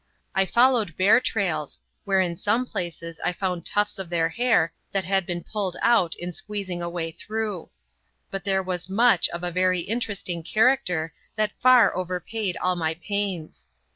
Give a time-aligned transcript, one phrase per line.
[0.33, 5.05] I followed bear trails, where in some places I found tufts of their hair that
[5.05, 7.69] had been pulled out in squeezing a way through;
[8.31, 13.67] but there was much of a very interesting character that far overpaid all my pains.